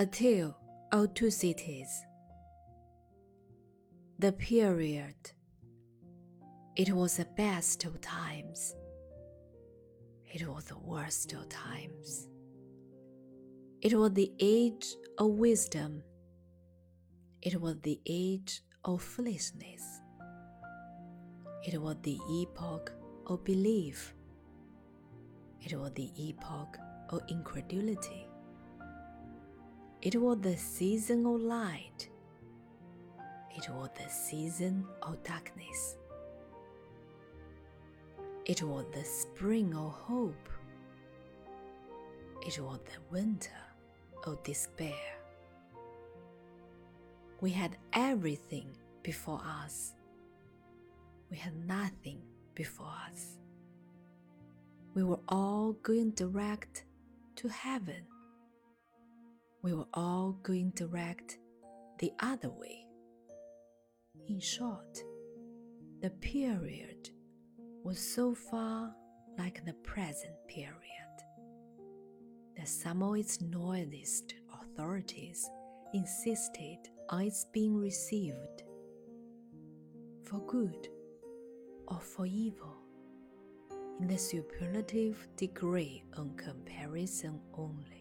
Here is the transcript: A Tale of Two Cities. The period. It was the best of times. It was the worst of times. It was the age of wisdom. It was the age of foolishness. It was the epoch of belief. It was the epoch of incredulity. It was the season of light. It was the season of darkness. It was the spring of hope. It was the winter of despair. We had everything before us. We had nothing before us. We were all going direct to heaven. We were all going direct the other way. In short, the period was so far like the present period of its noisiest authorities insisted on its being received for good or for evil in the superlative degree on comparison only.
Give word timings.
A 0.00 0.06
Tale 0.06 0.56
of 0.92 1.12
Two 1.14 1.28
Cities. 1.28 2.06
The 4.20 4.30
period. 4.30 5.16
It 6.76 6.92
was 6.92 7.16
the 7.16 7.24
best 7.36 7.84
of 7.84 8.00
times. 8.00 8.76
It 10.24 10.46
was 10.46 10.66
the 10.66 10.78
worst 10.78 11.32
of 11.32 11.48
times. 11.48 12.28
It 13.82 13.92
was 13.92 14.12
the 14.12 14.30
age 14.38 14.86
of 15.18 15.30
wisdom. 15.30 16.04
It 17.42 17.60
was 17.60 17.80
the 17.82 18.00
age 18.06 18.62
of 18.84 19.02
foolishness. 19.02 19.82
It 21.66 21.82
was 21.82 21.96
the 22.04 22.20
epoch 22.30 22.92
of 23.26 23.42
belief. 23.42 24.14
It 25.60 25.76
was 25.76 25.90
the 25.94 26.12
epoch 26.16 26.78
of 27.08 27.22
incredulity. 27.26 28.27
It 30.00 30.14
was 30.14 30.38
the 30.40 30.56
season 30.56 31.26
of 31.26 31.40
light. 31.40 32.08
It 33.56 33.68
was 33.68 33.90
the 33.96 34.08
season 34.08 34.86
of 35.02 35.20
darkness. 35.24 35.96
It 38.44 38.62
was 38.62 38.84
the 38.94 39.04
spring 39.04 39.74
of 39.74 39.90
hope. 39.90 40.48
It 42.46 42.60
was 42.60 42.78
the 42.84 43.00
winter 43.10 43.60
of 44.24 44.40
despair. 44.44 45.16
We 47.40 47.50
had 47.50 47.76
everything 47.92 48.68
before 49.02 49.42
us. 49.64 49.94
We 51.28 51.38
had 51.38 51.56
nothing 51.66 52.22
before 52.54 52.92
us. 53.10 53.38
We 54.94 55.02
were 55.02 55.20
all 55.28 55.72
going 55.82 56.12
direct 56.12 56.84
to 57.36 57.48
heaven. 57.48 58.04
We 59.62 59.74
were 59.74 59.88
all 59.94 60.38
going 60.42 60.70
direct 60.70 61.38
the 61.98 62.12
other 62.20 62.50
way. 62.50 62.86
In 64.28 64.40
short, 64.40 65.02
the 66.00 66.10
period 66.10 67.10
was 67.82 67.98
so 67.98 68.34
far 68.34 68.94
like 69.36 69.64
the 69.64 69.72
present 69.84 70.34
period 70.48 70.74
of 72.58 73.16
its 73.16 73.40
noisiest 73.40 74.34
authorities 74.60 75.48
insisted 75.94 76.78
on 77.08 77.22
its 77.22 77.46
being 77.52 77.76
received 77.76 78.62
for 80.24 80.40
good 80.46 80.88
or 81.86 82.00
for 82.00 82.26
evil 82.26 82.76
in 84.00 84.06
the 84.06 84.18
superlative 84.18 85.26
degree 85.36 86.04
on 86.16 86.36
comparison 86.36 87.40
only. 87.54 87.97